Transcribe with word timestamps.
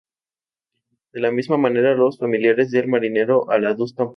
De 1.13 1.21
la 1.21 1.29
misma 1.29 1.57
manera, 1.57 1.93
los 1.93 2.17
familiares 2.17 2.71
del 2.71 2.87
marinero 2.87 3.45
andaluz 3.51 3.51
tampoco 3.51 3.65
viajaron 3.65 3.71
hacia 3.71 3.85
Seychelles. 3.85 4.09